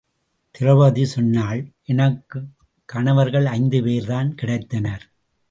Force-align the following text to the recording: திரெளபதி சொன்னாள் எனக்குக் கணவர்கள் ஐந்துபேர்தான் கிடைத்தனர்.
திரெளபதி 0.59 1.03
சொன்னாள் 1.03 1.71
எனக்குக் 1.85 2.49
கணவர்கள் 2.85 3.45
ஐந்துபேர்தான் 3.45 4.35
கிடைத்தனர். 4.41 5.01